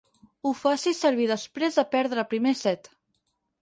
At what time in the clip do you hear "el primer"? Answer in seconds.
2.27-2.59